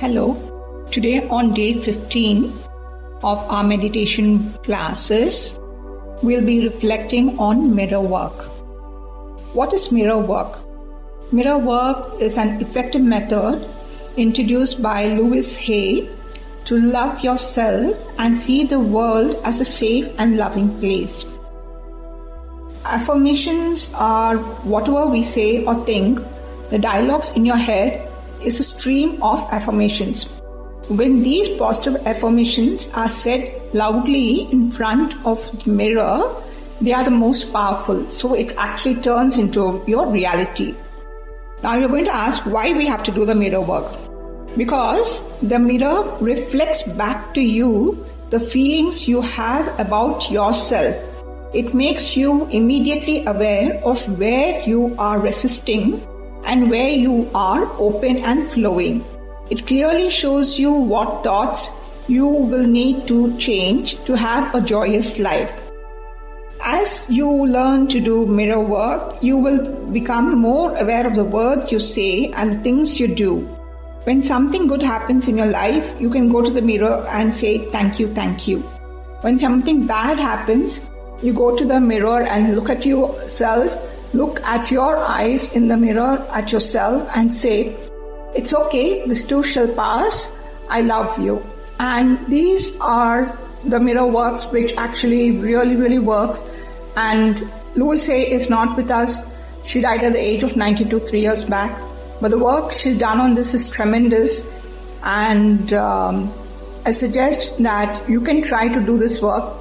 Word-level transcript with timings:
Hello. 0.00 0.86
Today, 0.92 1.26
on 1.28 1.52
day 1.54 1.74
15 1.82 2.56
of 3.24 3.38
our 3.50 3.64
meditation 3.64 4.52
classes, 4.62 5.58
we'll 6.22 6.44
be 6.46 6.64
reflecting 6.64 7.36
on 7.36 7.74
mirror 7.74 8.00
work. 8.00 8.44
What 9.54 9.74
is 9.74 9.90
mirror 9.90 10.18
work? 10.18 10.60
Mirror 11.32 11.58
work 11.58 12.20
is 12.20 12.38
an 12.38 12.60
effective 12.60 13.02
method 13.02 13.68
introduced 14.16 14.80
by 14.80 15.08
Louise 15.08 15.56
Hay 15.56 16.08
to 16.66 16.78
love 16.78 17.24
yourself 17.24 17.98
and 18.18 18.38
see 18.38 18.62
the 18.62 18.78
world 18.78 19.34
as 19.42 19.58
a 19.58 19.64
safe 19.64 20.08
and 20.18 20.36
loving 20.36 20.78
place. 20.78 21.26
Affirmations 22.84 23.88
are 23.94 24.36
whatever 24.62 25.08
we 25.08 25.24
say 25.24 25.64
or 25.64 25.74
think, 25.84 26.20
the 26.70 26.78
dialogues 26.78 27.30
in 27.30 27.44
your 27.44 27.56
head 27.56 28.07
is 28.42 28.60
a 28.60 28.64
stream 28.64 29.22
of 29.22 29.40
affirmations. 29.52 30.24
When 30.88 31.22
these 31.22 31.48
positive 31.58 32.06
affirmations 32.06 32.88
are 32.94 33.08
said 33.08 33.60
loudly 33.74 34.50
in 34.50 34.70
front 34.70 35.14
of 35.26 35.38
the 35.64 35.70
mirror, 35.70 36.34
they 36.80 36.92
are 36.92 37.04
the 37.04 37.10
most 37.10 37.52
powerful. 37.52 38.06
So 38.08 38.34
it 38.34 38.54
actually 38.56 38.96
turns 38.96 39.36
into 39.36 39.82
your 39.86 40.06
reality. 40.08 40.74
Now 41.62 41.76
you're 41.76 41.88
going 41.88 42.06
to 42.06 42.14
ask 42.14 42.46
why 42.46 42.72
we 42.72 42.86
have 42.86 43.02
to 43.02 43.10
do 43.10 43.26
the 43.26 43.34
mirror 43.34 43.60
work. 43.60 43.96
Because 44.56 45.24
the 45.42 45.58
mirror 45.58 46.16
reflects 46.20 46.84
back 46.84 47.34
to 47.34 47.40
you 47.40 48.04
the 48.30 48.40
feelings 48.40 49.08
you 49.08 49.20
have 49.20 49.78
about 49.78 50.30
yourself. 50.30 50.96
It 51.52 51.74
makes 51.74 52.16
you 52.16 52.46
immediately 52.48 53.24
aware 53.26 53.80
of 53.84 54.18
where 54.18 54.62
you 54.62 54.94
are 54.98 55.18
resisting 55.18 56.06
and 56.48 56.70
where 56.70 56.88
you 56.88 57.30
are 57.34 57.70
open 57.78 58.18
and 58.18 58.50
flowing. 58.50 59.04
It 59.50 59.66
clearly 59.66 60.10
shows 60.10 60.58
you 60.58 60.72
what 60.72 61.22
thoughts 61.22 61.70
you 62.08 62.26
will 62.26 62.66
need 62.66 63.06
to 63.06 63.36
change 63.36 64.02
to 64.04 64.14
have 64.16 64.54
a 64.54 64.60
joyous 64.60 65.18
life. 65.18 65.52
As 66.64 67.06
you 67.08 67.30
learn 67.30 67.86
to 67.88 68.00
do 68.00 68.26
mirror 68.26 68.60
work, 68.60 69.22
you 69.22 69.36
will 69.36 69.60
become 69.92 70.38
more 70.38 70.74
aware 70.76 71.06
of 71.06 71.14
the 71.14 71.24
words 71.24 71.70
you 71.70 71.78
say 71.78 72.32
and 72.32 72.52
the 72.52 72.58
things 72.58 72.98
you 72.98 73.08
do. 73.14 73.40
When 74.04 74.22
something 74.22 74.66
good 74.66 74.82
happens 74.82 75.28
in 75.28 75.36
your 75.36 75.46
life, 75.46 75.94
you 76.00 76.08
can 76.10 76.30
go 76.30 76.42
to 76.42 76.50
the 76.50 76.62
mirror 76.62 77.06
and 77.10 77.32
say, 77.32 77.58
Thank 77.68 78.00
you, 78.00 78.12
thank 78.14 78.48
you. 78.48 78.60
When 79.20 79.38
something 79.38 79.86
bad 79.86 80.18
happens, 80.18 80.80
you 81.22 81.32
go 81.32 81.56
to 81.56 81.64
the 81.64 81.80
mirror 81.80 82.22
and 82.22 82.56
look 82.56 82.70
at 82.70 82.86
yourself 82.86 83.87
Look 84.14 84.40
at 84.44 84.70
your 84.70 84.96
eyes 84.96 85.52
in 85.52 85.68
the 85.68 85.76
mirror 85.76 86.26
at 86.32 86.50
yourself 86.50 87.10
and 87.14 87.34
say, 87.34 87.76
It's 88.34 88.54
okay, 88.54 89.06
this 89.06 89.22
too 89.22 89.42
shall 89.42 89.68
pass. 89.68 90.32
I 90.68 90.80
love 90.80 91.18
you. 91.18 91.44
And 91.78 92.18
these 92.26 92.78
are 92.80 93.38
the 93.64 93.78
mirror 93.78 94.06
works 94.06 94.44
which 94.46 94.72
actually 94.74 95.32
really, 95.32 95.76
really 95.76 95.98
works. 95.98 96.42
And 96.96 97.50
Louise 97.74 98.06
Hay 98.06 98.30
is 98.30 98.48
not 98.48 98.76
with 98.76 98.90
us. 98.90 99.22
She 99.64 99.80
died 99.80 100.02
at 100.02 100.14
the 100.14 100.20
age 100.20 100.42
of 100.42 100.56
92 100.56 101.00
three 101.00 101.20
years 101.20 101.44
back. 101.44 101.78
But 102.20 102.30
the 102.30 102.38
work 102.38 102.72
she's 102.72 102.98
done 102.98 103.20
on 103.20 103.34
this 103.34 103.54
is 103.54 103.68
tremendous. 103.68 104.42
And 105.04 105.72
um, 105.74 106.32
I 106.84 106.92
suggest 106.92 107.52
that 107.62 108.08
you 108.08 108.20
can 108.20 108.42
try 108.42 108.68
to 108.68 108.80
do 108.80 108.96
this 108.96 109.20
work. 109.20 109.54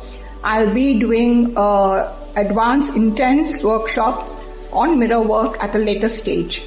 I'll 0.44 0.74
be 0.74 0.98
doing 0.98 1.54
a 1.58 2.16
advanced 2.38 2.96
intense 2.96 3.62
workshop 3.64 4.37
on 4.72 5.00
mirror 5.00 5.22
work 5.22 5.62
at 5.64 5.76
a 5.76 5.80
later 5.80 6.10
stage. 6.10 6.64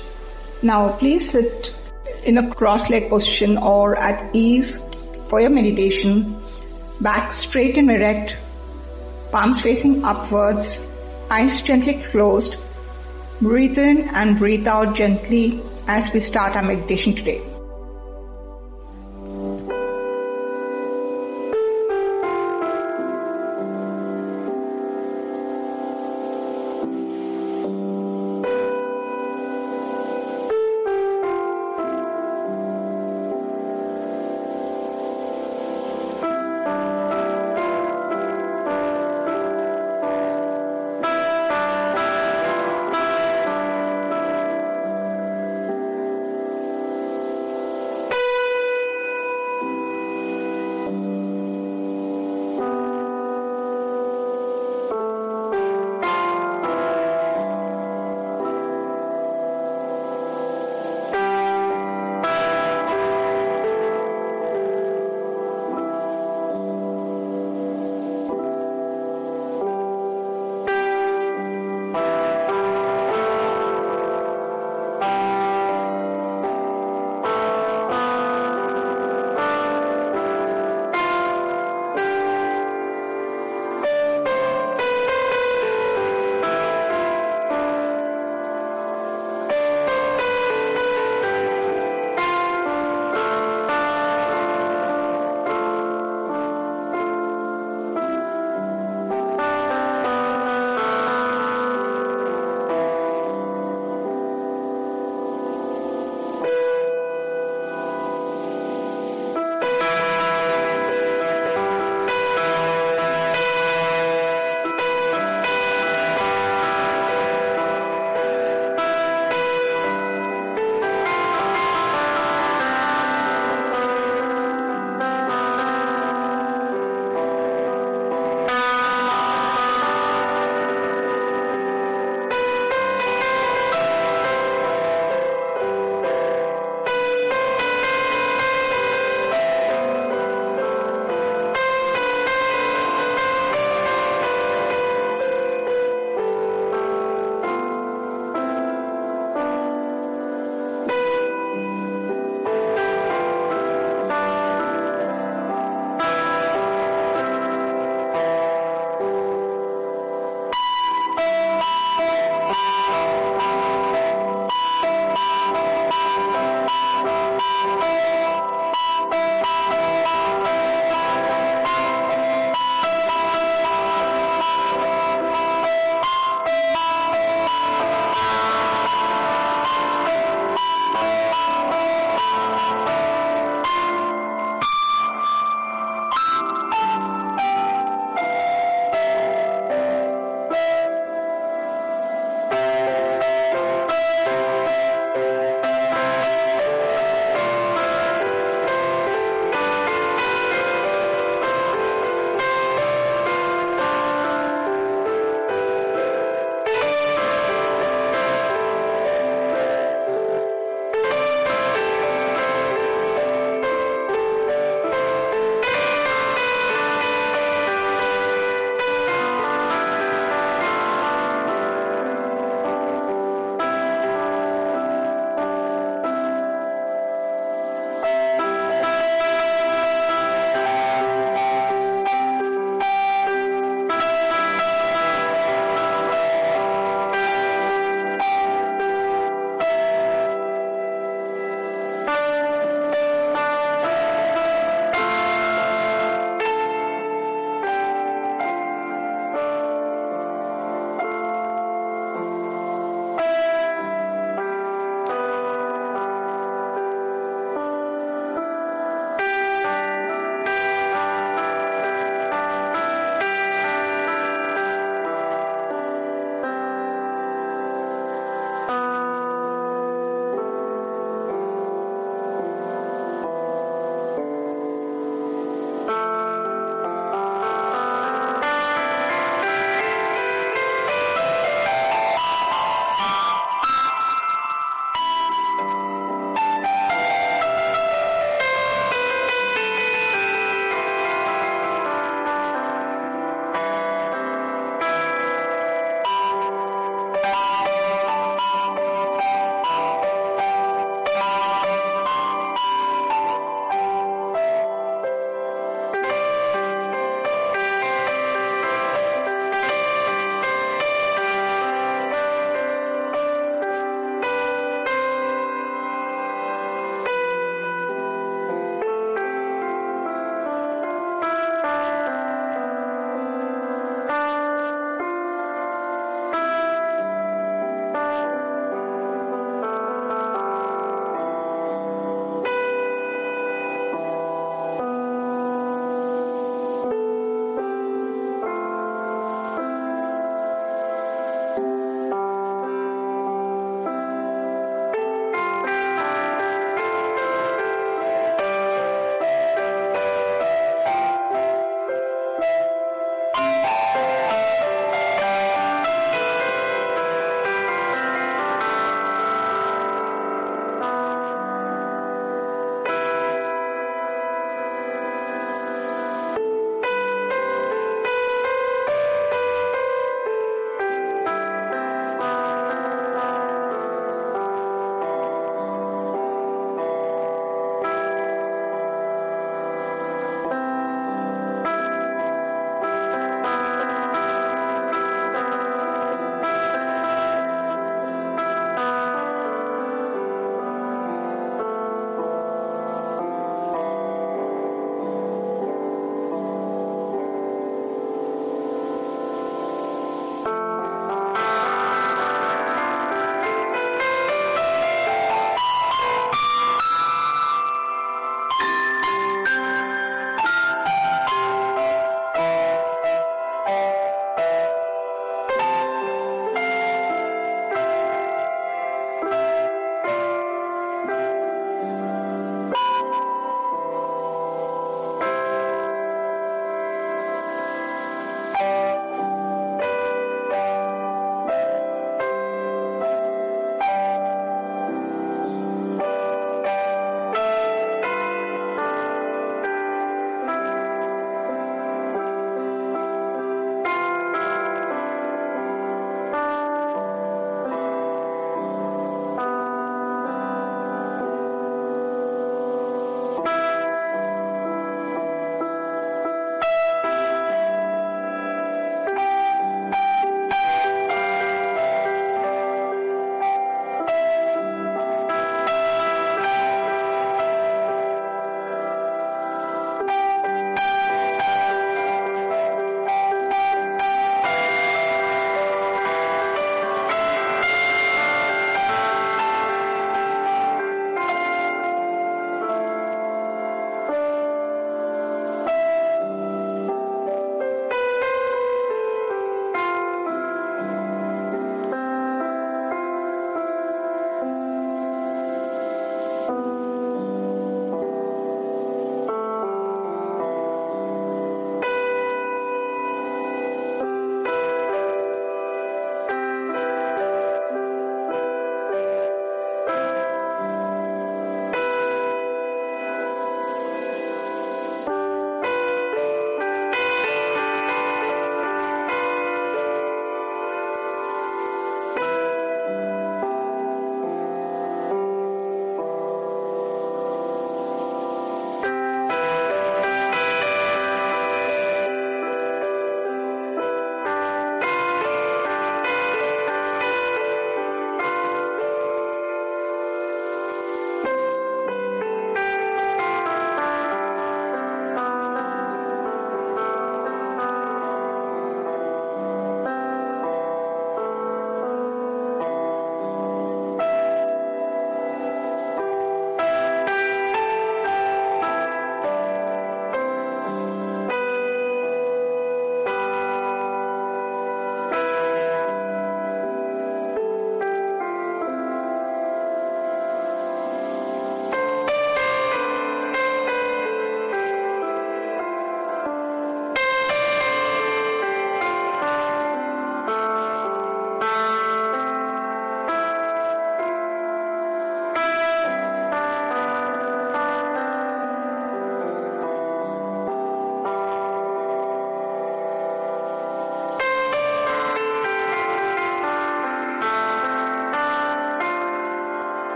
Now, 0.62 0.92
please 0.92 1.30
sit 1.30 1.74
in 2.24 2.38
a 2.38 2.54
cross-legged 2.54 3.08
position 3.08 3.56
or 3.58 3.96
at 3.96 4.28
ease 4.34 4.78
for 5.28 5.40
your 5.40 5.50
meditation. 5.50 6.40
Back 7.00 7.32
straight 7.32 7.78
and 7.78 7.90
erect, 7.90 8.36
palms 9.32 9.60
facing 9.60 10.04
upwards, 10.04 10.82
eyes 11.30 11.62
gently 11.62 11.94
closed. 11.94 12.56
Breathe 13.40 13.78
in 13.78 14.08
and 14.10 14.38
breathe 14.38 14.68
out 14.68 14.94
gently 14.94 15.62
as 15.86 16.12
we 16.12 16.20
start 16.20 16.56
our 16.56 16.62
meditation 16.62 17.14
today. 17.14 17.49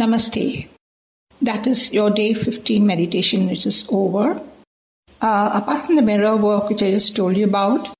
Namaste. 0.00 0.66
That 1.42 1.66
is 1.66 1.92
your 1.92 2.08
day 2.08 2.32
15 2.32 2.86
meditation, 2.86 3.48
which 3.48 3.66
is 3.66 3.86
over. 3.90 4.40
Uh, 5.20 5.50
apart 5.52 5.84
from 5.84 5.96
the 5.96 6.02
mirror 6.02 6.36
work, 6.36 6.70
which 6.70 6.82
I 6.82 6.90
just 6.90 7.14
told 7.14 7.36
you 7.36 7.44
about, 7.44 7.90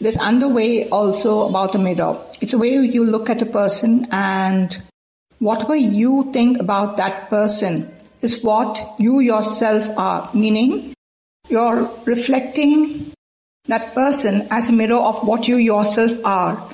there's 0.00 0.16
underway 0.16 0.88
also 0.88 1.46
about 1.48 1.72
the 1.72 1.78
mirror. 1.78 2.18
It's 2.40 2.52
a 2.52 2.58
way 2.58 2.70
you 2.70 3.04
look 3.04 3.30
at 3.30 3.40
a 3.40 3.46
person 3.46 4.08
and 4.10 4.82
whatever 5.38 5.76
you 5.76 6.30
think 6.32 6.58
about 6.58 6.96
that 6.96 7.30
person 7.30 7.94
is 8.20 8.42
what 8.42 8.96
you 8.98 9.20
yourself 9.20 9.88
are, 9.96 10.28
meaning 10.34 10.92
you're 11.48 11.88
reflecting 12.04 13.12
that 13.66 13.94
person 13.94 14.48
as 14.50 14.68
a 14.68 14.72
mirror 14.72 14.98
of 14.98 15.24
what 15.24 15.46
you 15.46 15.56
yourself 15.56 16.18
are. 16.24 16.68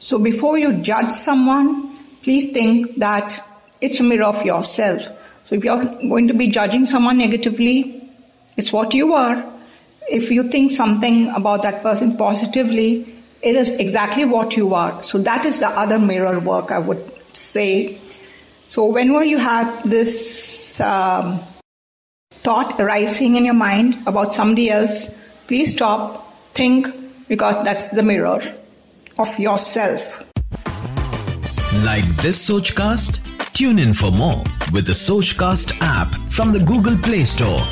So 0.00 0.18
before 0.18 0.58
you 0.58 0.82
judge 0.82 1.12
someone, 1.12 1.96
please 2.22 2.52
think 2.52 2.96
that 2.96 3.42
it's 3.80 4.00
a 4.00 4.02
mirror 4.02 4.24
of 4.24 4.44
yourself. 4.44 5.02
So 5.44 5.54
if 5.54 5.64
you're 5.64 5.84
going 5.84 6.28
to 6.28 6.34
be 6.34 6.48
judging 6.48 6.86
someone 6.86 7.18
negatively, 7.18 8.10
it's 8.56 8.72
what 8.72 8.94
you 8.94 9.14
are 9.14 9.44
if 10.08 10.30
you 10.30 10.44
think 10.44 10.72
something 10.72 11.28
about 11.30 11.62
that 11.62 11.82
person 11.82 12.16
positively, 12.16 13.14
it 13.42 13.56
is 13.56 13.72
exactly 13.72 14.24
what 14.24 14.56
you 14.56 14.74
are. 14.74 15.02
So 15.02 15.18
that 15.18 15.44
is 15.44 15.60
the 15.60 15.68
other 15.68 15.98
mirror 15.98 16.38
work 16.40 16.70
I 16.70 16.78
would 16.78 17.02
say. 17.36 17.98
So 18.68 18.86
whenever 18.86 19.24
you 19.24 19.38
have 19.38 19.88
this 19.88 20.80
um, 20.80 21.40
thought 22.30 22.80
arising 22.80 23.36
in 23.36 23.44
your 23.44 23.54
mind 23.54 24.06
about 24.06 24.34
somebody 24.34 24.70
else, 24.70 25.08
please 25.46 25.74
stop, 25.74 26.54
think, 26.54 26.86
because 27.28 27.64
that's 27.64 27.88
the 27.88 28.02
mirror 28.02 28.42
of 29.18 29.38
yourself. 29.38 30.24
Like 31.84 32.04
this 32.16 32.48
Sochcast? 32.48 33.25
Tune 33.56 33.78
in 33.78 33.94
for 33.94 34.10
more 34.10 34.44
with 34.70 34.84
the 34.84 34.92
Sochcast 34.92 35.78
app 35.80 36.14
from 36.30 36.52
the 36.52 36.58
Google 36.58 36.94
Play 36.98 37.24
Store. 37.24 37.62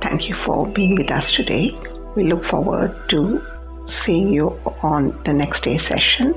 Thank 0.00 0.26
you 0.26 0.34
for 0.34 0.66
being 0.66 0.94
with 0.94 1.10
us 1.10 1.30
today. 1.30 1.78
We 2.16 2.24
look 2.24 2.42
forward 2.42 2.96
to 3.10 3.44
seeing 3.86 4.32
you 4.32 4.58
on 4.82 5.22
the 5.24 5.34
next 5.34 5.64
day 5.64 5.76
session. 5.76 6.32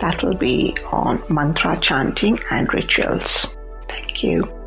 That 0.00 0.22
will 0.22 0.36
be 0.36 0.76
on 0.92 1.22
mantra 1.30 1.80
chanting 1.80 2.38
and 2.50 2.70
rituals. 2.74 3.56
Thank 3.88 4.22
you. 4.22 4.59